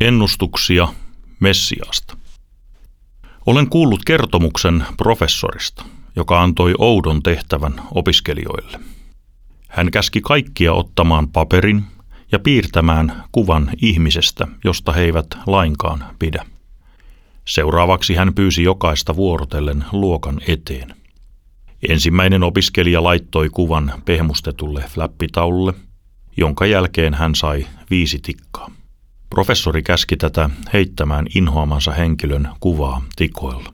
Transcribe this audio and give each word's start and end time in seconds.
Ennustuksia 0.00 0.88
Messiasta. 1.40 2.16
Olen 3.46 3.70
kuullut 3.70 4.04
kertomuksen 4.04 4.84
professorista, 4.96 5.84
joka 6.16 6.42
antoi 6.42 6.74
oudon 6.78 7.22
tehtävän 7.22 7.74
opiskelijoille. 7.94 8.80
Hän 9.68 9.90
käski 9.90 10.20
kaikkia 10.20 10.72
ottamaan 10.72 11.28
paperin 11.28 11.84
ja 12.32 12.38
piirtämään 12.38 13.24
kuvan 13.32 13.70
ihmisestä, 13.82 14.46
josta 14.64 14.92
he 14.92 15.00
eivät 15.00 15.26
lainkaan 15.46 16.04
pidä. 16.18 16.46
Seuraavaksi 17.48 18.14
hän 18.14 18.34
pyysi 18.34 18.62
jokaista 18.62 19.16
vuorotellen 19.16 19.84
luokan 19.92 20.40
eteen. 20.48 20.94
Ensimmäinen 21.88 22.42
opiskelija 22.42 23.02
laittoi 23.02 23.48
kuvan 23.48 23.92
pehmustetulle 24.04 24.84
flappitaululle, 24.88 25.74
jonka 26.36 26.66
jälkeen 26.66 27.14
hän 27.14 27.34
sai 27.34 27.66
viisi 27.90 28.18
tikkaa. 28.18 28.79
Professori 29.30 29.82
käski 29.82 30.16
tätä 30.16 30.50
heittämään 30.72 31.26
inhoamansa 31.34 31.92
henkilön 31.92 32.48
kuvaa 32.60 33.02
tikoilla. 33.16 33.72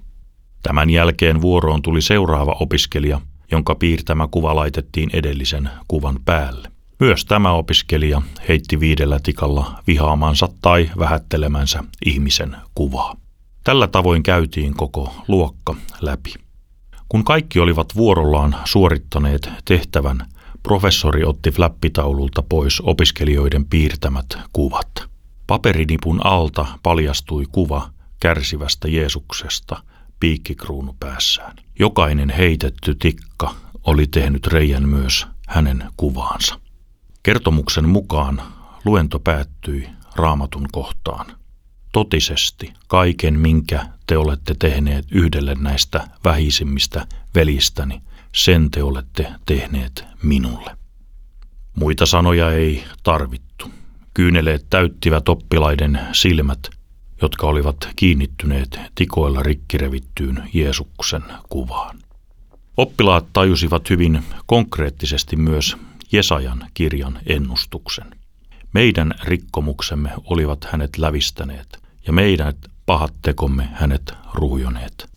Tämän 0.62 0.90
jälkeen 0.90 1.40
vuoroon 1.40 1.82
tuli 1.82 2.02
seuraava 2.02 2.56
opiskelija, 2.60 3.20
jonka 3.52 3.74
piirtämä 3.74 4.28
kuva 4.30 4.56
laitettiin 4.56 5.10
edellisen 5.12 5.70
kuvan 5.88 6.18
päälle. 6.24 6.70
Myös 7.00 7.24
tämä 7.24 7.52
opiskelija 7.52 8.22
heitti 8.48 8.80
viidellä 8.80 9.18
tikalla 9.22 9.82
vihaamansa 9.86 10.48
tai 10.62 10.90
vähättelemänsä 10.98 11.84
ihmisen 12.06 12.56
kuvaa. 12.74 13.16
Tällä 13.64 13.86
tavoin 13.86 14.22
käytiin 14.22 14.74
koko 14.74 15.14
luokka 15.28 15.74
läpi. 16.00 16.34
Kun 17.08 17.24
kaikki 17.24 17.60
olivat 17.60 17.96
vuorollaan 17.96 18.56
suorittaneet 18.64 19.50
tehtävän, 19.64 20.26
professori 20.62 21.24
otti 21.24 21.50
flappitaululta 21.50 22.42
pois 22.48 22.80
opiskelijoiden 22.80 23.64
piirtämät 23.64 24.26
kuvat. 24.52 25.15
Paperinipun 25.46 26.26
alta 26.26 26.66
paljastui 26.82 27.44
kuva 27.52 27.90
kärsivästä 28.20 28.88
Jeesuksesta 28.88 29.82
piikkikruunu 30.20 30.96
päässään. 31.00 31.56
Jokainen 31.78 32.30
heitetty 32.30 32.94
tikka 32.94 33.54
oli 33.84 34.06
tehnyt 34.06 34.46
reijän 34.46 34.88
myös 34.88 35.26
hänen 35.46 35.84
kuvaansa. 35.96 36.60
Kertomuksen 37.22 37.88
mukaan 37.88 38.42
luento 38.84 39.18
päättyi 39.18 39.88
raamatun 40.16 40.68
kohtaan. 40.72 41.26
Totisesti 41.92 42.72
kaiken, 42.86 43.40
minkä 43.40 43.86
te 44.06 44.18
olette 44.18 44.54
tehneet 44.58 45.06
yhdelle 45.10 45.54
näistä 45.54 46.08
vähisimmistä 46.24 47.06
velistäni, 47.34 48.02
sen 48.34 48.70
te 48.70 48.82
olette 48.82 49.32
tehneet 49.46 50.04
minulle. 50.22 50.76
Muita 51.76 52.06
sanoja 52.06 52.50
ei 52.50 52.84
tarvittu. 53.02 53.70
Kyyneleet 54.16 54.66
täyttivät 54.70 55.28
oppilaiden 55.28 56.00
silmät, 56.12 56.70
jotka 57.22 57.46
olivat 57.46 57.88
kiinnittyneet 57.96 58.80
tikoilla 58.94 59.42
rikkirevittyyn 59.42 60.50
Jeesuksen 60.52 61.22
kuvaan. 61.48 61.98
Oppilaat 62.76 63.26
tajusivat 63.32 63.90
hyvin 63.90 64.22
konkreettisesti 64.46 65.36
myös 65.36 65.76
Jesajan 66.12 66.66
kirjan 66.74 67.18
ennustuksen. 67.26 68.06
Meidän 68.72 69.14
rikkomuksemme 69.24 70.10
olivat 70.24 70.64
hänet 70.64 70.98
lävistäneet 70.98 71.78
ja 72.06 72.12
meidän 72.12 72.54
pahat 72.86 73.14
tekomme 73.22 73.68
hänet 73.72 74.14
ruhjoneet. 74.34 75.08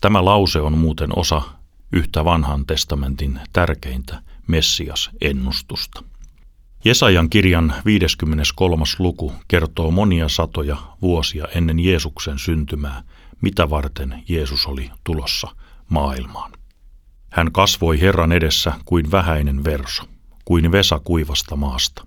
Tämä 0.00 0.24
lause 0.24 0.60
on 0.60 0.78
muuten 0.78 1.18
osa 1.18 1.42
yhtä 1.92 2.24
vanhan 2.24 2.66
testamentin 2.66 3.40
tärkeintä 3.52 4.22
Messias-ennustusta. 4.46 6.15
Jesajan 6.84 7.30
kirjan 7.30 7.74
53. 7.84 8.84
luku 8.98 9.32
kertoo 9.48 9.90
monia 9.90 10.28
satoja 10.28 10.76
vuosia 11.02 11.44
ennen 11.54 11.80
Jeesuksen 11.80 12.38
syntymää, 12.38 13.02
mitä 13.40 13.70
varten 13.70 14.22
Jeesus 14.28 14.66
oli 14.66 14.90
tulossa 15.04 15.48
maailmaan. 15.88 16.52
Hän 17.30 17.52
kasvoi 17.52 18.00
Herran 18.00 18.32
edessä 18.32 18.72
kuin 18.84 19.10
vähäinen 19.10 19.64
verso, 19.64 20.02
kuin 20.44 20.72
vesa 20.72 21.00
kuivasta 21.04 21.56
maasta. 21.56 22.06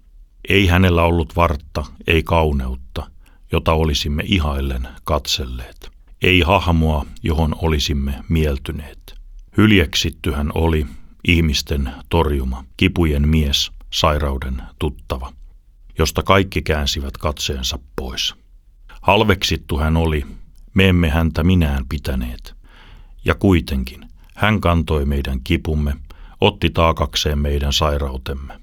Ei 0.50 0.68
hänellä 0.68 1.04
ollut 1.04 1.36
vartta, 1.36 1.86
ei 2.08 2.24
kauneutta, 2.24 3.12
jota 3.52 3.74
olisimme 3.74 4.24
ihaillen 4.26 4.88
katselleet. 5.04 5.92
Ei 6.22 6.42
hahmoa, 6.42 7.06
johon 7.24 7.56
olisimme 7.62 8.24
mieltyneet. 8.30 9.16
Hyljeksitty 9.58 10.32
hän 10.32 10.52
oli, 10.56 10.86
ihmisten 11.28 11.92
torjuma, 12.10 12.64
kipujen 12.78 13.30
mies, 13.30 13.72
sairauden 13.94 14.62
tuttava, 14.80 15.34
josta 15.98 16.24
kaikki 16.24 16.62
käänsivät 16.62 17.18
katseensa 17.18 17.80
pois. 17.96 18.36
Halveksittu 19.02 19.78
hän 19.78 19.98
oli, 19.98 20.26
me 20.74 20.90
emme 20.90 21.10
häntä 21.10 21.44
minään 21.44 21.86
pitäneet. 21.90 22.56
Ja 23.26 23.36
kuitenkin 23.36 24.06
hän 24.36 24.62
kantoi 24.62 25.06
meidän 25.06 25.40
kipumme, 25.44 25.96
otti 26.42 26.70
taakakseen 26.70 27.40
meidän 27.40 27.74
sairautemme. 27.74 28.60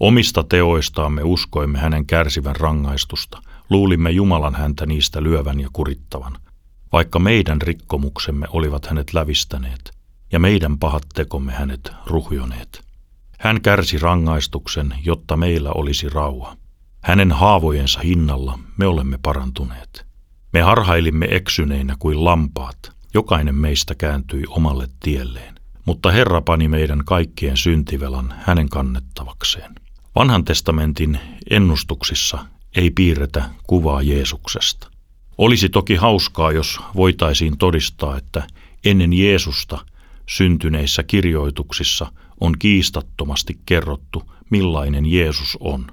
Omista 0.00 0.44
teoistaamme 0.44 1.22
uskoimme 1.22 1.78
hänen 1.78 2.06
kärsivän 2.06 2.56
rangaistusta, 2.56 3.42
luulimme 3.70 4.10
Jumalan 4.10 4.54
häntä 4.54 4.86
niistä 4.86 5.22
lyövän 5.22 5.60
ja 5.60 5.68
kurittavan, 5.72 6.38
vaikka 6.92 7.18
meidän 7.18 7.62
rikkomuksemme 7.62 8.46
olivat 8.50 8.86
hänet 8.86 9.14
lävistäneet 9.14 9.90
ja 10.32 10.38
meidän 10.38 10.78
pahat 10.78 11.02
tekomme 11.14 11.52
hänet 11.52 11.92
ruhjoneet. 12.06 12.85
Hän 13.38 13.60
kärsi 13.60 13.98
rangaistuksen, 13.98 14.94
jotta 15.04 15.36
meillä 15.36 15.70
olisi 15.70 16.08
rauha. 16.08 16.56
Hänen 17.02 17.32
haavojensa 17.32 18.00
hinnalla 18.00 18.58
me 18.76 18.86
olemme 18.86 19.18
parantuneet. 19.22 20.06
Me 20.52 20.62
harhailimme 20.62 21.26
eksyneinä 21.30 21.96
kuin 21.98 22.24
lampaat, 22.24 22.92
jokainen 23.14 23.54
meistä 23.54 23.94
kääntyi 23.94 24.42
omalle 24.48 24.88
tielleen. 25.00 25.54
Mutta 25.84 26.10
Herra 26.10 26.40
pani 26.40 26.68
meidän 26.68 27.02
kaikkien 27.04 27.56
syntivelan 27.56 28.34
hänen 28.38 28.68
kannettavakseen. 28.68 29.74
Vanhan 30.14 30.44
testamentin 30.44 31.18
ennustuksissa 31.50 32.38
ei 32.76 32.90
piirretä 32.90 33.44
kuvaa 33.66 34.02
Jeesuksesta. 34.02 34.90
Olisi 35.38 35.68
toki 35.68 35.94
hauskaa, 35.94 36.52
jos 36.52 36.80
voitaisiin 36.94 37.58
todistaa, 37.58 38.16
että 38.16 38.46
ennen 38.84 39.12
Jeesusta 39.12 39.78
syntyneissä 40.26 41.02
kirjoituksissa 41.02 42.12
on 42.40 42.54
kiistattomasti 42.58 43.58
kerrottu, 43.66 44.22
millainen 44.50 45.06
Jeesus 45.06 45.56
on. 45.60 45.86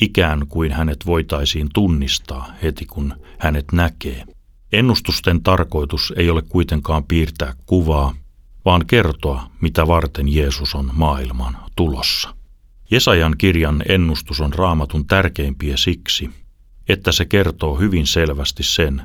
Ikään 0.00 0.46
kuin 0.48 0.72
hänet 0.72 1.06
voitaisiin 1.06 1.68
tunnistaa 1.74 2.52
heti, 2.62 2.86
kun 2.86 3.14
hänet 3.38 3.64
näkee. 3.72 4.24
Ennustusten 4.72 5.42
tarkoitus 5.42 6.12
ei 6.16 6.30
ole 6.30 6.42
kuitenkaan 6.42 7.04
piirtää 7.04 7.54
kuvaa, 7.66 8.14
vaan 8.64 8.86
kertoa, 8.86 9.50
mitä 9.60 9.86
varten 9.86 10.34
Jeesus 10.34 10.74
on 10.74 10.90
maailman 10.92 11.56
tulossa. 11.76 12.34
Jesajan 12.90 13.34
kirjan 13.38 13.82
ennustus 13.88 14.40
on 14.40 14.52
raamatun 14.52 15.06
tärkeimpiä 15.06 15.76
siksi, 15.76 16.30
että 16.88 17.12
se 17.12 17.24
kertoo 17.24 17.74
hyvin 17.74 18.06
selvästi 18.06 18.62
sen, 18.62 19.02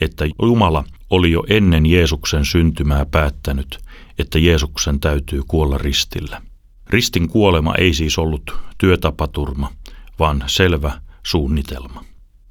että 0.00 0.24
Jumala 0.42 0.84
oli 1.10 1.30
jo 1.30 1.44
ennen 1.48 1.86
Jeesuksen 1.86 2.44
syntymää 2.44 3.06
päättänyt, 3.06 3.78
että 4.18 4.38
Jeesuksen 4.38 5.00
täytyy 5.00 5.42
kuolla 5.48 5.78
ristillä. 5.78 6.42
Ristin 6.86 7.28
kuolema 7.28 7.74
ei 7.74 7.94
siis 7.94 8.18
ollut 8.18 8.52
työtapaturma, 8.78 9.72
vaan 10.18 10.44
selvä 10.46 11.00
suunnitelma. 11.26 12.04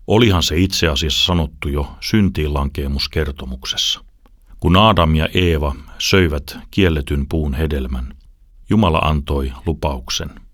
Olihan 0.08 0.44
se 0.44 0.58
itse 0.58 0.88
asiassa 0.88 1.26
sanottu 1.26 1.70
jo 1.70 1.92
syntiinlankeemuskertomuksessa. 2.00 4.04
Kun 4.60 4.78
Adam 4.78 5.16
ja 5.16 5.30
Eeva 5.34 5.76
söivät 6.00 6.58
kielletyn 6.72 7.26
puun 7.30 7.54
hedelmän, 7.54 8.14
Jumala 8.70 9.00
antoi 9.00 9.52
lupauksen– 9.66 10.30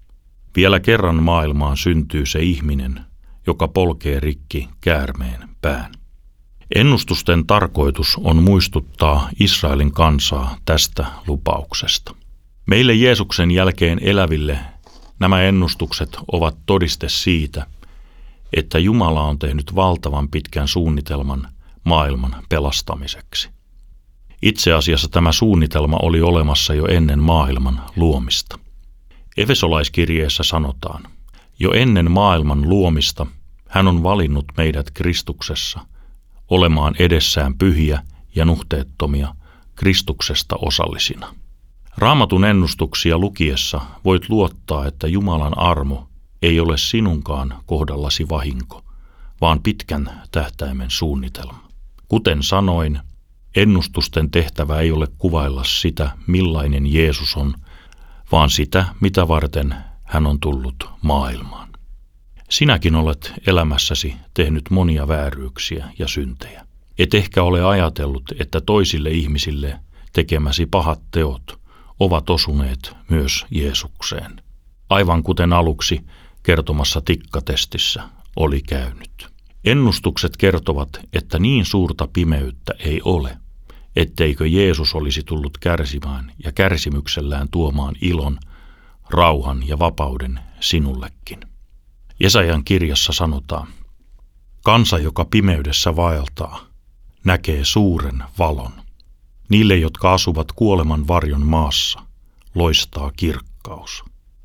vielä 0.55 0.79
kerran 0.79 1.23
maailmaan 1.23 1.77
syntyy 1.77 2.25
se 2.25 2.39
ihminen, 2.39 2.99
joka 3.47 3.67
polkee 3.67 4.19
rikki 4.19 4.69
käärmeen 4.81 5.49
pään. 5.61 5.91
Ennustusten 6.75 7.47
tarkoitus 7.47 8.17
on 8.23 8.43
muistuttaa 8.43 9.29
Israelin 9.39 9.91
kansaa 9.91 10.57
tästä 10.65 11.05
lupauksesta. 11.27 12.15
Meille 12.65 12.93
Jeesuksen 12.93 13.51
jälkeen 13.51 13.99
eläville 14.01 14.59
nämä 15.19 15.41
ennustukset 15.41 16.17
ovat 16.31 16.57
todiste 16.65 17.09
siitä, 17.09 17.67
että 18.53 18.79
Jumala 18.79 19.21
on 19.21 19.39
tehnyt 19.39 19.75
valtavan 19.75 20.29
pitkän 20.29 20.67
suunnitelman 20.67 21.47
maailman 21.83 22.35
pelastamiseksi. 22.49 23.49
Itse 24.41 24.73
asiassa 24.73 25.07
tämä 25.09 25.31
suunnitelma 25.31 25.97
oli 26.01 26.21
olemassa 26.21 26.73
jo 26.73 26.85
ennen 26.85 27.19
maailman 27.19 27.81
luomista. 27.95 28.59
Efesolaiskirjeessä 29.37 30.43
sanotaan, 30.43 31.03
jo 31.59 31.71
ennen 31.71 32.11
maailman 32.11 32.69
luomista 32.69 33.25
hän 33.69 33.87
on 33.87 34.03
valinnut 34.03 34.45
meidät 34.57 34.91
Kristuksessa 34.91 35.79
olemaan 36.53 36.95
edessään 36.99 37.57
pyhiä 37.57 38.01
ja 38.35 38.45
nuhteettomia 38.45 39.35
Kristuksesta 39.75 40.55
osallisina. 40.55 41.35
Raamatun 41.97 42.45
ennustuksia 42.45 43.17
lukiessa 43.17 43.81
voit 44.05 44.29
luottaa, 44.29 44.85
että 44.87 45.07
Jumalan 45.07 45.57
armo 45.57 46.09
ei 46.41 46.59
ole 46.59 46.77
sinunkaan 46.77 47.53
kohdallasi 47.65 48.29
vahinko, 48.29 48.83
vaan 49.41 49.59
pitkän 49.63 50.21
tähtäimen 50.31 50.89
suunnitelma. 50.89 51.67
Kuten 52.07 52.43
sanoin, 52.43 52.99
ennustusten 53.55 54.31
tehtävä 54.31 54.79
ei 54.79 54.91
ole 54.91 55.07
kuvailla 55.17 55.63
sitä, 55.63 56.11
millainen 56.27 56.93
Jeesus 56.93 57.35
on, 57.35 57.53
vaan 58.31 58.49
sitä, 58.49 58.85
mitä 58.99 59.27
varten 59.27 59.75
hän 60.03 60.27
on 60.27 60.39
tullut 60.39 60.89
maailmaan. 61.01 61.72
Sinäkin 62.53 62.95
olet 62.95 63.33
elämässäsi 63.47 64.15
tehnyt 64.33 64.69
monia 64.69 65.07
vääryyksiä 65.07 65.85
ja 65.99 66.07
syntejä. 66.07 66.65
Et 66.97 67.13
ehkä 67.13 67.43
ole 67.43 67.63
ajatellut, 67.63 68.23
että 68.39 68.61
toisille 68.61 69.09
ihmisille 69.09 69.79
tekemäsi 70.13 70.65
pahat 70.65 71.01
teot 71.11 71.59
ovat 71.99 72.29
osuneet 72.29 72.95
myös 73.09 73.45
Jeesukseen. 73.51 74.41
Aivan 74.89 75.23
kuten 75.23 75.53
aluksi 75.53 76.01
kertomassa 76.43 77.01
tikkatestissä 77.01 78.03
oli 78.35 78.61
käynyt. 78.61 79.27
Ennustukset 79.65 80.37
kertovat, 80.37 80.89
että 81.13 81.39
niin 81.39 81.65
suurta 81.65 82.07
pimeyttä 82.13 82.73
ei 82.79 83.01
ole, 83.05 83.37
etteikö 83.95 84.47
Jeesus 84.47 84.95
olisi 84.95 85.23
tullut 85.23 85.57
kärsimään 85.57 86.31
ja 86.43 86.51
kärsimyksellään 86.51 87.47
tuomaan 87.51 87.95
ilon, 88.01 88.39
rauhan 89.09 89.67
ja 89.67 89.79
vapauden 89.79 90.39
sinullekin. 90.59 91.52
Jesajan 92.19 92.63
kirjassa 92.63 93.13
sanotaan, 93.13 93.67
kansa, 94.63 94.97
joka 94.99 95.25
pimeydessä 95.25 95.95
vaeltaa, 95.95 96.59
näkee 97.23 97.65
suuren 97.65 98.23
valon. 98.39 98.71
Niille, 99.49 99.75
jotka 99.75 100.13
asuvat 100.13 100.51
kuoleman 100.51 101.07
varjon 101.07 101.45
maassa, 101.45 101.99
loistaa 102.55 103.11
kirkkaus. 103.11 104.03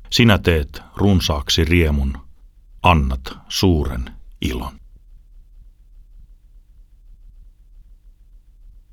Sinä 0.09 0.37
teet 0.37 0.81
runsaaksi 0.95 1.65
riemun, 1.65 2.17
annat 2.83 3.37
suuren 3.49 4.13
ilon. 4.41 4.78